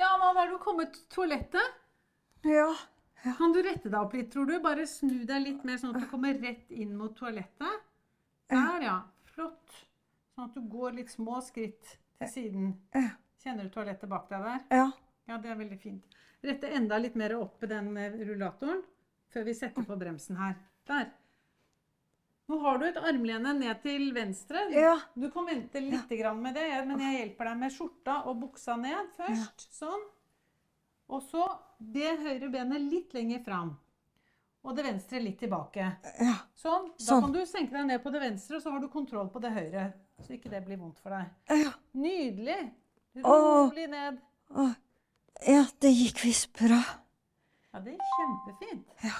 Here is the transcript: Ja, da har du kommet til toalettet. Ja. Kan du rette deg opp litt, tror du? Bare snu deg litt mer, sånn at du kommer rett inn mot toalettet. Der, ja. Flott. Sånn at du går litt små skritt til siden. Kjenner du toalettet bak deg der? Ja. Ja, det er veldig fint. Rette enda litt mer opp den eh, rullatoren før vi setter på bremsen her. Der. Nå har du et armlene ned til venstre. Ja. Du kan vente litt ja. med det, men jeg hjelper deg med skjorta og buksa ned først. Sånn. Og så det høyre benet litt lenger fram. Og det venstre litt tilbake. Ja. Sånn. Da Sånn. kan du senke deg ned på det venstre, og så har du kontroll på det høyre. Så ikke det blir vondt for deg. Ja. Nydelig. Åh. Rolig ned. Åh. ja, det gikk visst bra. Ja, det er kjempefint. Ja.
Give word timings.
Ja, 0.00 0.14
da 0.16 0.32
har 0.40 0.48
du 0.48 0.56
kommet 0.58 0.94
til 0.96 1.04
toalettet. 1.12 1.76
Ja. 2.48 2.70
Kan 3.36 3.52
du 3.52 3.60
rette 3.60 3.90
deg 3.90 3.98
opp 4.00 4.14
litt, 4.16 4.30
tror 4.32 4.46
du? 4.48 4.54
Bare 4.64 4.86
snu 4.88 5.26
deg 5.28 5.42
litt 5.44 5.64
mer, 5.68 5.76
sånn 5.82 5.92
at 5.92 6.06
du 6.06 6.08
kommer 6.08 6.38
rett 6.40 6.70
inn 6.72 6.94
mot 6.96 7.12
toalettet. 7.18 7.82
Der, 8.48 8.86
ja. 8.86 8.94
Flott. 9.34 9.76
Sånn 10.32 10.48
at 10.48 10.56
du 10.56 10.64
går 10.72 10.96
litt 10.96 11.12
små 11.12 11.42
skritt 11.44 11.98
til 12.16 12.32
siden. 12.32 12.72
Kjenner 13.44 13.68
du 13.68 13.74
toalettet 13.74 14.08
bak 14.08 14.30
deg 14.32 14.46
der? 14.48 14.64
Ja. 14.72 14.88
Ja, 15.28 15.36
det 15.36 15.52
er 15.52 15.60
veldig 15.60 15.78
fint. 15.82 16.16
Rette 16.48 16.72
enda 16.80 16.96
litt 16.98 17.20
mer 17.20 17.36
opp 17.36 17.60
den 17.68 17.92
eh, 18.00 18.16
rullatoren 18.24 18.80
før 19.30 19.44
vi 19.46 19.54
setter 19.54 19.84
på 19.86 20.00
bremsen 20.00 20.40
her. 20.40 20.56
Der. 20.88 21.10
Nå 22.50 22.58
har 22.64 22.80
du 22.80 22.86
et 22.88 22.96
armlene 22.98 23.52
ned 23.54 23.82
til 23.84 24.08
venstre. 24.14 24.64
Ja. 24.74 24.96
Du 25.14 25.28
kan 25.30 25.46
vente 25.46 25.82
litt 25.84 26.10
ja. 26.18 26.32
med 26.34 26.56
det, 26.58 26.66
men 26.88 26.98
jeg 27.04 27.20
hjelper 27.20 27.52
deg 27.52 27.60
med 27.60 27.74
skjorta 27.74 28.16
og 28.26 28.40
buksa 28.40 28.74
ned 28.80 29.12
først. 29.18 29.68
Sånn. 29.76 30.02
Og 31.10 31.22
så 31.28 31.46
det 31.78 32.16
høyre 32.24 32.50
benet 32.50 32.88
litt 32.90 33.14
lenger 33.14 33.44
fram. 33.46 33.72
Og 34.66 34.76
det 34.76 34.84
venstre 34.84 35.22
litt 35.22 35.38
tilbake. 35.40 35.86
Ja. 36.18 36.34
Sånn. 36.58 36.90
Da 36.98 37.06
Sånn. 37.06 37.24
kan 37.24 37.38
du 37.38 37.40
senke 37.48 37.76
deg 37.78 37.86
ned 37.88 38.02
på 38.02 38.12
det 38.12 38.24
venstre, 38.26 38.58
og 38.58 38.64
så 38.64 38.74
har 38.74 38.82
du 38.82 38.90
kontroll 38.92 39.30
på 39.32 39.40
det 39.42 39.54
høyre. 39.54 39.86
Så 40.20 40.34
ikke 40.36 40.50
det 40.52 40.64
blir 40.66 40.80
vondt 40.82 40.98
for 41.00 41.14
deg. 41.14 41.30
Ja. 41.62 41.72
Nydelig. 41.96 42.60
Åh. 43.22 43.32
Rolig 43.70 43.86
ned. 43.94 44.18
Åh. 44.58 44.74
ja, 45.46 45.64
det 45.80 45.94
gikk 45.94 46.24
visst 46.26 46.50
bra. 46.58 46.82
Ja, 47.70 47.80
det 47.86 47.94
er 47.94 48.16
kjempefint. 48.18 48.90
Ja. 49.06 49.16